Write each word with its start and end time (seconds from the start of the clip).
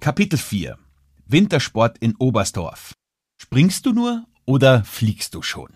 Kapitel 0.00 0.38
4 0.38 0.78
Wintersport 1.26 1.98
in 1.98 2.16
Oberstdorf. 2.16 2.94
Springst 3.36 3.84
du 3.84 3.92
nur 3.92 4.24
oder 4.46 4.82
fliegst 4.82 5.34
du 5.34 5.42
schon? 5.42 5.68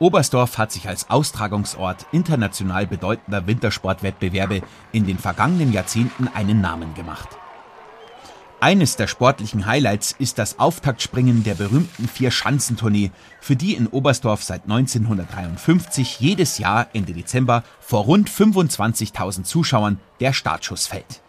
Oberstdorf 0.00 0.58
hat 0.58 0.72
sich 0.72 0.88
als 0.88 1.08
Austragungsort 1.08 2.04
international 2.10 2.88
bedeutender 2.88 3.46
Wintersportwettbewerbe 3.46 4.62
in 4.90 5.06
den 5.06 5.18
vergangenen 5.18 5.72
Jahrzehnten 5.72 6.26
einen 6.26 6.60
Namen 6.60 6.94
gemacht. 6.94 7.28
Eines 8.58 8.96
der 8.96 9.06
sportlichen 9.06 9.66
Highlights 9.66 10.10
ist 10.18 10.38
das 10.38 10.58
Auftaktspringen 10.58 11.44
der 11.44 11.54
berühmten 11.54 12.08
Vier-Schanzentournee, 12.08 13.12
für 13.40 13.54
die 13.54 13.74
in 13.74 13.86
Oberstdorf 13.86 14.42
seit 14.42 14.64
1953 14.64 16.18
jedes 16.18 16.58
Jahr 16.58 16.88
Ende 16.92 17.12
Dezember 17.12 17.62
vor 17.78 18.02
rund 18.02 18.28
25.000 18.28 19.44
Zuschauern 19.44 20.00
der 20.18 20.32
Startschuss 20.32 20.88
fällt. 20.88 21.20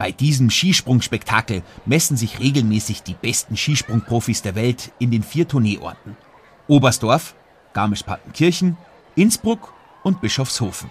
Bei 0.00 0.12
diesem 0.12 0.48
Skisprungspektakel 0.48 1.62
messen 1.84 2.16
sich 2.16 2.40
regelmäßig 2.40 3.02
die 3.02 3.12
besten 3.12 3.54
Skisprungprofis 3.54 4.40
der 4.40 4.54
Welt 4.54 4.92
in 4.98 5.10
den 5.10 5.22
vier 5.22 5.46
Tourneeorten. 5.46 6.16
Oberstdorf, 6.68 7.34
Garmisch-Partenkirchen, 7.74 8.78
Innsbruck 9.14 9.74
und 10.02 10.22
Bischofshofen. 10.22 10.90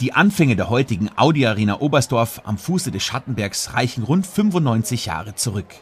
Die 0.00 0.14
Anfänge 0.14 0.56
der 0.56 0.70
heutigen 0.70 1.10
Audi 1.16 1.44
Arena 1.44 1.80
Oberstdorf 1.80 2.40
am 2.44 2.56
Fuße 2.56 2.90
des 2.90 3.02
Schattenbergs 3.02 3.74
reichen 3.74 4.04
rund 4.04 4.26
95 4.26 5.04
Jahre 5.04 5.34
zurück. 5.34 5.74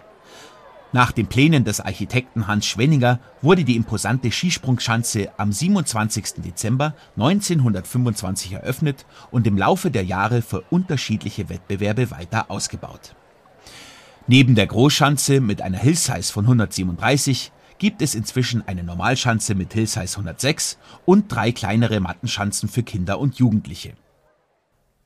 Nach 0.93 1.13
den 1.13 1.29
Plänen 1.29 1.63
des 1.63 1.81
Architekten 1.81 2.49
Hans 2.49 2.67
Schwenninger 2.67 3.21
wurde 3.43 3.63
die 3.63 3.77
imposante 3.77 4.33
Skisprungschanze 4.33 5.29
am 5.37 5.53
27. 5.53 6.43
Dezember 6.45 6.95
1925 7.17 8.53
eröffnet 8.55 9.07
und 9.31 9.47
im 9.47 9.57
Laufe 9.57 9.93
der 9.93 10.05
Jahre 10.05 10.43
für 10.43 10.63
unterschiedliche 10.63 11.49
Wettbewerbe 11.49 12.11
weiter 12.11 12.51
ausgebaut. 12.51 13.15
Neben 14.27 14.57
der 14.57 14.67
Großschanze 14.67 15.41
mit 15.41 15.63
einer 15.63 15.79
Hillsize 15.79 16.33
von 16.33 16.45
137 16.45 17.53
gibt 17.79 18.03
es 18.03 18.17
inzwischen 18.17 18.67
eine 18.67 18.83
Normalschanze 18.83 19.55
mit 19.55 19.73
Hillsize 19.73 20.19
106 20.19 20.77
und 21.05 21.31
drei 21.33 21.53
kleinere 21.53 22.01
Mattenschanzen 22.01 22.69
für 22.69 22.83
Kinder 22.83 23.21
und 23.21 23.37
Jugendliche. 23.37 23.95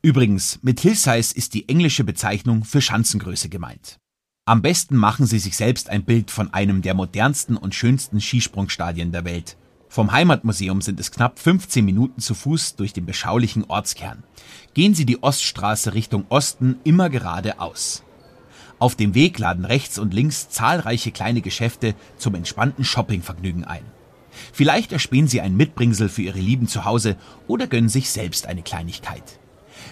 Übrigens, 0.01 0.61
mit 0.63 0.81
Hillsize 0.81 1.35
ist 1.35 1.53
die 1.53 1.69
englische 1.69 2.05
Bezeichnung 2.05 2.65
für 2.65 2.81
Schanzengröße 2.81 3.51
gemeint. 3.51 3.99
Am 4.47 4.61
besten 4.61 4.99
machen 4.99 5.25
Sie 5.25 5.39
sich 5.39 5.57
selbst 5.57 5.89
ein 5.89 6.05
Bild 6.05 6.31
von 6.31 6.53
einem 6.53 6.83
der 6.83 6.93
modernsten 6.93 7.57
und 7.57 7.75
schönsten 7.75 8.21
Skisprungstadien 8.21 9.11
der 9.11 9.25
Welt. 9.25 9.57
Vom 9.89 10.13
Heimatmuseum 10.13 10.83
sind 10.83 11.01
es 11.01 11.11
knapp 11.11 11.39
15 11.39 11.83
Minuten 11.83 12.21
zu 12.21 12.35
Fuß 12.35 12.77
durch 12.77 12.93
den 12.93 13.07
beschaulichen 13.07 13.65
Ortskern. 13.65 14.23
Gehen 14.75 14.95
Sie 14.95 15.07
die 15.07 15.23
Oststraße 15.23 15.95
Richtung 15.95 16.27
Osten 16.29 16.77
immer 16.85 17.09
geradeaus. 17.09 18.03
Auf 18.79 18.97
dem 18.97 19.15
Weg 19.15 19.39
laden 19.39 19.65
rechts 19.65 19.99
und 19.99 20.13
links 20.13 20.51
zahlreiche 20.51 21.11
kleine 21.11 21.41
Geschäfte 21.41 21.95
zum 22.19 22.35
entspannten 22.35 22.85
Shoppingvergnügen 22.85 23.65
ein. 23.65 23.85
Vielleicht 24.53 24.93
erspähen 24.93 25.27
Sie 25.27 25.41
ein 25.41 25.57
Mitbringsel 25.57 26.11
für 26.11 26.21
Ihre 26.21 26.41
Lieben 26.41 26.69
zu 26.69 26.85
Hause 26.85 27.17
oder 27.47 27.67
gönnen 27.67 27.89
sich 27.89 28.11
selbst 28.11 28.47
eine 28.47 28.63
Kleinigkeit. 28.63 29.41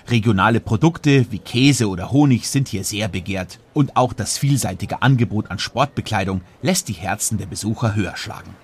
Regionale 0.09 0.61
Produkte 0.61 1.27
wie 1.31 1.39
Käse 1.39 1.89
oder 1.89 2.11
Honig 2.11 2.49
sind 2.49 2.69
hier 2.69 2.85
sehr 2.85 3.09
begehrt 3.09 3.61
und 3.73 3.97
auch 3.97 4.13
das 4.13 4.37
vielseitige 4.37 5.01
Angebot 5.01 5.51
an 5.51 5.59
Sportbekleidung 5.59 6.43
lässt 6.61 6.89
die 6.89 6.95
Herzen 6.95 7.39
der 7.39 7.47
Besucher 7.47 7.95
höher 7.95 8.17
schlagen. 8.17 8.55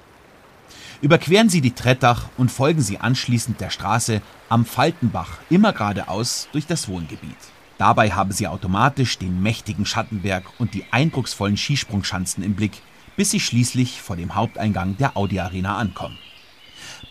Überqueren 1.01 1.49
Sie 1.49 1.61
die 1.61 1.75
Trettach 1.75 2.25
und 2.37 2.51
folgen 2.51 2.83
Sie 2.83 2.99
anschließend 2.99 3.61
der 3.61 3.71
Straße 3.71 4.21
am 4.49 4.65
Faltenbach 4.65 5.39
immer 5.49 5.73
geradeaus 5.73 6.49
durch 6.51 6.67
das 6.67 6.89
Wohngebiet. 6.89 7.37
Dabei 7.79 8.11
haben 8.11 8.33
Sie 8.33 8.49
automatisch 8.49 9.17
den 9.19 9.41
mächtigen 9.41 9.87
Schattenberg 9.87 10.45
und 10.59 10.75
die 10.75 10.85
eindrucksvollen 10.91 11.57
Skisprungschanzen 11.57 12.43
im 12.43 12.57
Blick, 12.57 12.83
bis 13.17 13.31
Sie 13.31 13.39
schließlich 13.39 14.03
vor 14.03 14.17
dem 14.17 14.35
Haupteingang 14.35 14.97
der 14.97 15.17
Audi 15.17 15.39
Arena 15.39 15.77
ankommen. 15.77 16.19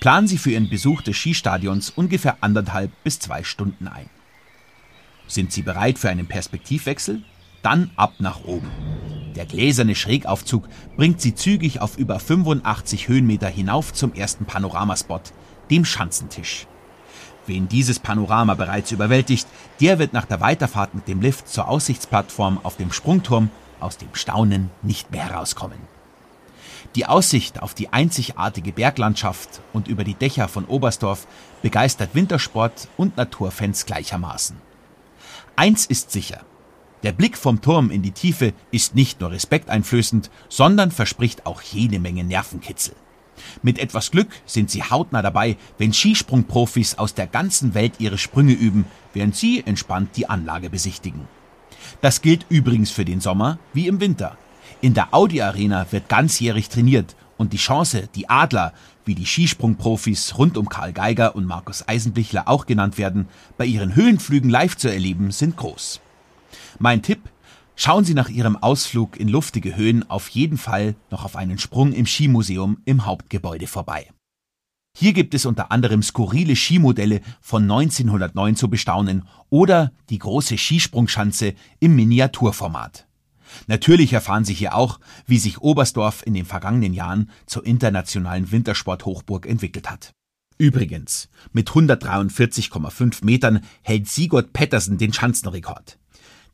Planen 0.01 0.27
Sie 0.27 0.37
für 0.37 0.51
Ihren 0.51 0.69
Besuch 0.69 1.01
des 1.01 1.15
Skistadions 1.15 1.89
ungefähr 1.89 2.37
anderthalb 2.41 2.91
bis 3.05 3.19
zwei 3.19 3.45
Stunden 3.45 3.87
ein. 3.87 4.09
Sind 5.27 5.51
Sie 5.51 5.61
bereit 5.61 5.99
für 5.99 6.09
einen 6.09 6.27
Perspektivwechsel? 6.27 7.21
Dann 7.61 7.91
ab 7.95 8.13
nach 8.19 8.43
oben. 8.45 8.71
Der 9.35 9.45
gläserne 9.45 9.93
Schrägaufzug 9.93 10.67
bringt 10.95 11.21
Sie 11.21 11.35
zügig 11.35 11.81
auf 11.81 11.97
über 11.97 12.19
85 12.19 13.07
Höhenmeter 13.07 13.47
hinauf 13.47 13.93
zum 13.93 14.13
ersten 14.13 14.45
Panoramaspot, 14.45 15.33
dem 15.69 15.85
Schanzentisch. 15.85 16.65
Wen 17.45 17.67
dieses 17.67 17.99
Panorama 17.99 18.55
bereits 18.55 18.91
überwältigt, 18.91 19.47
der 19.79 19.99
wird 19.99 20.11
nach 20.13 20.25
der 20.25 20.41
Weiterfahrt 20.41 20.95
mit 20.95 21.07
dem 21.07 21.21
Lift 21.21 21.47
zur 21.47 21.67
Aussichtsplattform 21.67 22.59
auf 22.63 22.77
dem 22.77 22.91
Sprungturm 22.91 23.49
aus 23.79 23.97
dem 23.97 24.13
Staunen 24.13 24.69
nicht 24.81 25.11
mehr 25.11 25.29
herauskommen. 25.29 25.77
Die 26.95 27.05
Aussicht 27.05 27.61
auf 27.61 27.73
die 27.73 27.93
einzigartige 27.93 28.71
Berglandschaft 28.71 29.61
und 29.71 29.87
über 29.87 30.03
die 30.03 30.15
Dächer 30.15 30.47
von 30.47 30.65
Oberstdorf 30.65 31.27
begeistert 31.61 32.15
Wintersport 32.15 32.87
und 32.97 33.17
Naturfans 33.17 33.85
gleichermaßen. 33.85 34.66
Eins 35.59 35.87
ist 35.87 36.11
sicher. 36.11 36.41
Der 37.01 37.11
Blick 37.11 37.35
vom 37.35 37.61
Turm 37.61 37.89
in 37.89 38.03
die 38.03 38.11
Tiefe 38.11 38.53
ist 38.69 38.93
nicht 38.93 39.21
nur 39.21 39.31
respekteinflößend, 39.31 40.29
sondern 40.49 40.91
verspricht 40.91 41.47
auch 41.47 41.63
jede 41.63 41.97
Menge 41.97 42.23
Nervenkitzel. 42.23 42.93
Mit 43.63 43.79
etwas 43.79 44.11
Glück 44.11 44.27
sind 44.45 44.69
Sie 44.69 44.83
hautnah 44.83 45.23
dabei, 45.23 45.57
wenn 45.79 45.93
Skisprungprofis 45.93 46.99
aus 46.99 47.15
der 47.15 47.25
ganzen 47.25 47.73
Welt 47.73 47.93
ihre 47.97 48.19
Sprünge 48.19 48.53
üben, 48.53 48.85
während 49.15 49.35
Sie 49.35 49.63
entspannt 49.65 50.11
die 50.15 50.29
Anlage 50.29 50.69
besichtigen. 50.69 51.27
Das 52.01 52.21
gilt 52.21 52.45
übrigens 52.49 52.91
für 52.91 53.05
den 53.05 53.19
Sommer 53.19 53.57
wie 53.73 53.87
im 53.87 53.99
Winter. 53.99 54.37
In 54.81 54.93
der 54.93 55.11
Audi 55.11 55.41
Arena 55.41 55.87
wird 55.91 56.07
ganzjährig 56.07 56.69
trainiert 56.69 57.15
und 57.37 57.53
die 57.53 57.57
Chance, 57.57 58.09
die 58.15 58.29
Adler, 58.29 58.73
wie 59.05 59.15
die 59.15 59.25
Skisprungprofis 59.25 60.37
rund 60.37 60.57
um 60.57 60.69
Karl 60.69 60.93
Geiger 60.93 61.35
und 61.35 61.45
Markus 61.45 61.87
Eisenbichler 61.87 62.47
auch 62.47 62.65
genannt 62.65 62.97
werden, 62.97 63.27
bei 63.57 63.65
ihren 63.65 63.95
Höhenflügen 63.95 64.49
live 64.49 64.77
zu 64.77 64.89
erleben, 64.89 65.31
sind 65.31 65.57
groß. 65.57 66.01
Mein 66.79 67.01
Tipp, 67.01 67.29
schauen 67.75 68.03
Sie 68.03 68.13
nach 68.13 68.29
Ihrem 68.29 68.55
Ausflug 68.57 69.19
in 69.19 69.27
luftige 69.27 69.75
Höhen 69.75 70.09
auf 70.09 70.29
jeden 70.29 70.57
Fall 70.57 70.95
noch 71.09 71.25
auf 71.25 71.35
einen 71.35 71.57
Sprung 71.57 71.93
im 71.93 72.05
Skimuseum 72.05 72.77
im 72.85 73.05
Hauptgebäude 73.05 73.67
vorbei. 73.67 74.09
Hier 74.99 75.13
gibt 75.13 75.35
es 75.35 75.45
unter 75.45 75.71
anderem 75.71 76.01
skurrile 76.01 76.55
Skimodelle 76.55 77.21
von 77.39 77.63
1909 77.63 78.55
zu 78.55 78.67
bestaunen 78.67 79.27
oder 79.49 79.91
die 80.09 80.17
große 80.17 80.57
Skisprungschanze 80.57 81.53
im 81.79 81.95
Miniaturformat. 81.95 83.06
Natürlich 83.67 84.13
erfahren 84.13 84.45
Sie 84.45 84.53
hier 84.53 84.75
auch, 84.75 84.99
wie 85.25 85.39
sich 85.39 85.59
Oberstdorf 85.59 86.23
in 86.25 86.33
den 86.33 86.45
vergangenen 86.45 86.93
Jahren 86.93 87.29
zur 87.45 87.65
internationalen 87.65 88.51
Wintersporthochburg 88.51 89.45
entwickelt 89.45 89.89
hat. 89.89 90.11
Übrigens, 90.57 91.29
mit 91.51 91.69
143,5 91.69 93.23
Metern 93.23 93.61
hält 93.83 94.07
Sigurd 94.07 94.53
Pettersen 94.53 94.97
den 94.97 95.13
Schanzenrekord. 95.13 95.99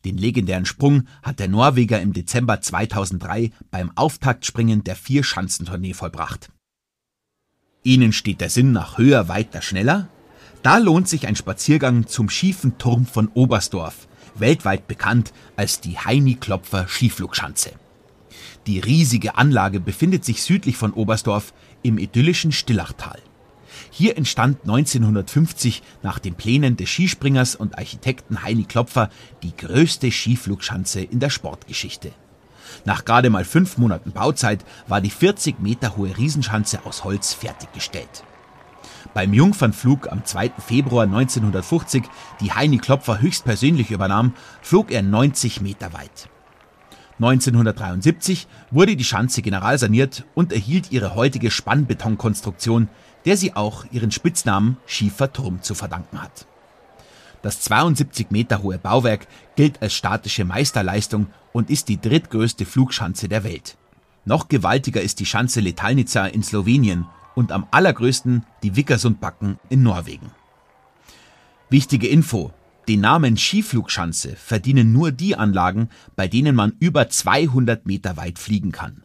Den 0.03 0.17
legendären 0.17 0.65
Sprung 0.65 1.07
hat 1.21 1.39
der 1.39 1.47
Norweger 1.47 2.01
im 2.01 2.11
Dezember 2.11 2.59
2003 2.59 3.51
beim 3.71 3.91
Auftaktspringen 3.95 4.83
der 4.83 4.97
Vier-Schanzentournee 4.97 5.93
vollbracht. 5.93 6.49
Ihnen 7.83 8.11
steht 8.11 8.41
der 8.41 8.49
Sinn 8.49 8.73
nach 8.73 8.97
höher, 8.97 9.29
weiter, 9.29 9.61
schneller? 9.61 10.09
Da 10.61 10.77
lohnt 10.77 11.07
sich 11.07 11.27
ein 11.27 11.35
Spaziergang 11.35 12.07
zum 12.07 12.29
schiefen 12.29 12.77
Turm 12.77 13.05
von 13.05 13.29
Oberstdorf, 13.29 14.07
weltweit 14.35 14.87
bekannt 14.87 15.33
als 15.55 15.81
die 15.81 15.97
Heini 15.97 16.35
Klopfer 16.35 16.87
Skiflugschanze. 16.87 17.71
Die 18.67 18.79
riesige 18.79 19.37
Anlage 19.37 19.79
befindet 19.79 20.23
sich 20.23 20.41
südlich 20.41 20.77
von 20.77 20.93
Oberstdorf 20.93 21.53
im 21.81 21.97
idyllischen 21.97 22.51
Stillachtal. 22.51 23.19
Hier 23.89 24.17
entstand 24.17 24.61
1950 24.63 25.83
nach 26.01 26.19
den 26.19 26.35
Plänen 26.35 26.77
des 26.77 26.89
Skispringers 26.89 27.55
und 27.55 27.77
Architekten 27.77 28.41
Heini 28.41 28.63
Klopfer 28.63 29.09
die 29.43 29.55
größte 29.55 30.11
Skiflugschanze 30.11 31.01
in 31.01 31.19
der 31.19 31.29
Sportgeschichte. 31.29 32.11
Nach 32.85 33.05
gerade 33.05 33.29
mal 33.29 33.45
fünf 33.45 33.77
Monaten 33.77 34.11
Bauzeit 34.11 34.65
war 34.87 35.01
die 35.01 35.09
40 35.09 35.59
Meter 35.59 35.95
hohe 35.95 36.17
Riesenschanze 36.17 36.85
aus 36.85 37.03
Holz 37.03 37.33
fertiggestellt. 37.33 38.23
Beim 39.13 39.33
Jungfernflug 39.33 40.11
am 40.11 40.25
2. 40.25 40.51
Februar 40.65 41.03
1950, 41.03 42.03
die 42.39 42.51
Heini 42.51 42.77
Klopfer 42.77 43.21
höchstpersönlich 43.21 43.91
übernahm, 43.91 44.33
flog 44.61 44.91
er 44.91 45.01
90 45.01 45.61
Meter 45.61 45.93
weit. 45.93 46.29
1973 47.19 48.47
wurde 48.71 48.95
die 48.95 49.03
Schanze 49.03 49.41
generalsaniert 49.41 50.25
und 50.33 50.51
erhielt 50.51 50.91
ihre 50.91 51.15
heutige 51.15 51.51
Spannbetonkonstruktion, 51.51 52.89
der 53.25 53.37
sie 53.37 53.55
auch 53.55 53.85
ihren 53.91 54.11
Spitznamen 54.11 54.77
Schiefer 54.85 55.31
Turm 55.31 55.61
zu 55.61 55.75
verdanken 55.75 56.21
hat. 56.21 56.47
Das 57.43 57.59
72 57.61 58.31
Meter 58.31 58.63
hohe 58.63 58.79
Bauwerk 58.79 59.27
gilt 59.55 59.81
als 59.81 59.93
statische 59.93 60.45
Meisterleistung 60.45 61.27
und 61.51 61.69
ist 61.69 61.89
die 61.89 61.99
drittgrößte 61.99 62.65
Flugschanze 62.65 63.27
der 63.27 63.43
Welt. 63.43 63.77
Noch 64.25 64.47
gewaltiger 64.47 65.01
ist 65.01 65.19
die 65.19 65.25
Schanze 65.25 65.59
Letalnica 65.59 66.25
in 66.25 66.41
Slowenien 66.41 67.05
und 67.35 67.51
am 67.51 67.67
allergrößten 67.71 68.45
die 68.63 68.75
Vickersundbacken 68.75 69.59
in 69.69 69.83
Norwegen. 69.83 70.31
Wichtige 71.69 72.07
Info. 72.07 72.53
Den 72.87 72.99
Namen 72.99 73.37
Skiflugschanze 73.37 74.35
verdienen 74.35 74.91
nur 74.91 75.11
die 75.11 75.35
Anlagen, 75.35 75.89
bei 76.15 76.27
denen 76.27 76.55
man 76.55 76.73
über 76.79 77.09
200 77.09 77.85
Meter 77.85 78.17
weit 78.17 78.39
fliegen 78.39 78.71
kann. 78.71 79.03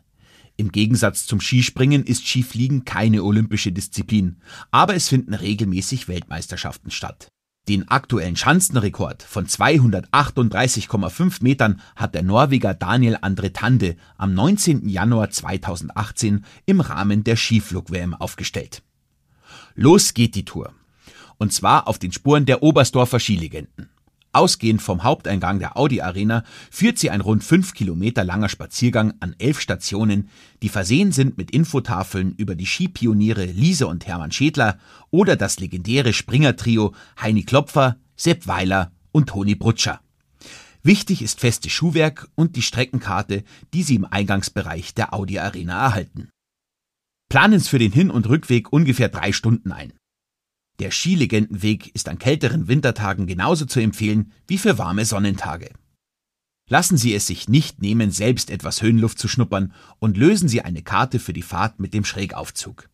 Im 0.57 0.73
Gegensatz 0.73 1.27
zum 1.27 1.41
Skispringen 1.41 2.05
ist 2.05 2.27
Skifliegen 2.27 2.85
keine 2.85 3.23
olympische 3.23 3.71
Disziplin, 3.71 4.39
aber 4.73 4.97
es 4.97 5.09
finden 5.09 5.35
regelmäßig 5.35 6.09
Weltmeisterschaften 6.09 6.91
statt. 6.91 7.29
Den 7.69 7.87
aktuellen 7.89 8.35
Schanzenrekord 8.35 9.23
von 9.23 9.47
238,5 9.47 11.43
Metern 11.43 11.83
hat 11.97 12.15
der 12.15 12.23
Norweger 12.23 12.73
Daniel 12.73 13.19
Andre 13.21 13.53
Tande 13.53 13.97
am 14.17 14.33
19. 14.33 14.89
Januar 14.89 15.29
2018 15.29 16.47
im 16.65 16.81
Rahmen 16.81 17.25
der 17.25 17.37
Skiflug-WM 17.37 18.15
aufgestellt. 18.15 18.83
Los 19.75 20.15
geht 20.15 20.35
die 20.35 20.47
Tour. 20.47 20.73
Und 21.37 21.53
zwar 21.53 21.89
auf 21.89 21.99
den 21.99 22.11
Spuren 22.11 22.47
der 22.47 22.63
Oberstdorfer 22.63 23.21
Skilegenden. 23.21 23.91
Ausgehend 24.39 24.81
vom 24.81 25.03
Haupteingang 25.03 25.59
der 25.59 25.77
Audi 25.77 26.01
Arena 26.01 26.45
führt 26.71 26.97
sie 26.97 27.11
ein 27.11 27.23
rund 27.23 27.43
fünf 27.43 27.75
Kilometer 27.75 28.23
langer 28.23 28.49
Spaziergang 28.49 29.15
an 29.19 29.35
elf 29.41 29.61
Stationen, 29.61 30.29
die 30.63 30.69
versehen 30.69 31.11
sind 31.11 31.37
mit 31.39 31.51
Infotafeln 31.51 32.37
über 32.37 32.55
die 32.55 32.65
Skipioniere 32.65 33.47
Lise 33.47 33.89
und 33.89 34.07
Hermann 34.07 34.31
Schädler 34.31 34.79
oder 35.11 35.35
das 35.35 35.59
legendäre 35.59 36.13
Springertrio 36.13 36.95
Heini 37.21 37.43
Klopfer, 37.43 37.97
Sepp 38.15 38.47
Weiler 38.47 38.93
und 39.11 39.31
Toni 39.31 39.57
Brutscher. 39.57 40.01
Wichtig 40.85 41.21
ist 41.21 41.41
festes 41.41 41.73
Schuhwerk 41.73 42.29
und 42.37 42.55
die 42.55 42.63
Streckenkarte, 42.63 43.43
die 43.75 43.83
Sie 43.83 43.97
im 43.97 44.05
Eingangsbereich 44.05 44.95
der 44.95 45.15
Audi 45.15 45.41
Arena 45.41 45.83
erhalten. 45.83 46.29
Planen 47.29 47.59
Sie 47.59 47.69
für 47.69 47.81
den 47.81 47.91
Hin- 47.91 48.13
und 48.13 48.29
Rückweg 48.29 48.73
ungefähr 48.73 49.09
drei 49.09 49.33
Stunden 49.33 49.73
ein. 49.73 49.98
Der 50.79 50.93
Skilegendenweg 50.93 51.95
ist 51.95 52.09
an 52.09 52.19
kälteren 52.19 52.69
Wintertagen 52.69 53.27
genauso 53.27 53.67
zu 53.67 53.81
empfehlen 53.81 54.33
wie 54.47 54.59
für 54.59 54.79
warme 54.79 55.05
Sonnentage. 55.05 55.71
Lassen 56.69 56.99
Sie 56.99 57.15
es 57.15 57.27
sich 57.27 57.49
nicht 57.49 57.81
nehmen, 57.81 58.11
selbst 58.11 58.51
etwas 58.51 58.83
Höhenluft 58.83 59.19
zu 59.19 59.27
schnuppern 59.27 59.73
und 59.99 60.17
lösen 60.17 60.49
Sie 60.49 60.63
eine 60.63 60.83
Karte 60.83 61.19
für 61.19 61.33
die 61.33 61.43
Fahrt 61.43 61.81
mit 61.81 61.95
dem 61.95 62.05
Schrägaufzug. 62.05 62.89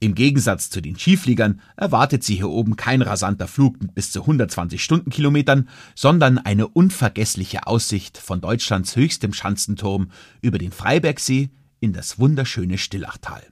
Im 0.00 0.14
Gegensatz 0.14 0.70
zu 0.70 0.80
den 0.80 0.98
Skifliegern 0.98 1.60
erwartet 1.76 2.24
Sie 2.24 2.36
hier 2.36 2.48
oben 2.48 2.76
kein 2.76 3.02
rasanter 3.02 3.48
Flug 3.48 3.82
mit 3.82 3.94
bis 3.94 4.12
zu 4.12 4.22
120 4.22 4.82
Stundenkilometern, 4.82 5.68
sondern 5.94 6.38
eine 6.38 6.68
unvergessliche 6.68 7.66
Aussicht 7.66 8.16
von 8.16 8.40
Deutschlands 8.40 8.96
höchstem 8.96 9.34
Schanzenturm 9.34 10.10
über 10.40 10.58
den 10.58 10.72
Freibergsee 10.72 11.50
in 11.80 11.92
das 11.92 12.18
wunderschöne 12.18 12.78
Stillachtal. 12.78 13.42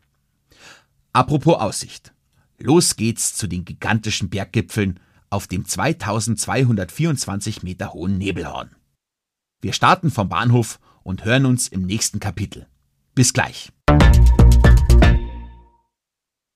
Apropos 1.12 1.56
Aussicht. 1.56 2.12
Los 2.58 2.97
geht's 2.97 3.35
zu 3.35 3.47
den 3.47 3.64
gigantischen 3.64 4.31
Berggipfeln 4.31 4.99
auf 5.29 5.47
dem 5.47 5.67
2224 5.67 7.62
Meter 7.62 7.93
hohen 7.93 8.17
Nebelhorn. 8.17 8.70
Wir 9.61 9.73
starten 9.73 10.11
vom 10.11 10.29
Bahnhof 10.29 10.79
und 11.03 11.25
hören 11.25 11.44
uns 11.47 11.69
im 11.69 11.82
nächsten 11.82 12.19
Kapitel. 12.19 12.67
Bis 13.14 13.32
gleich. 13.32 13.73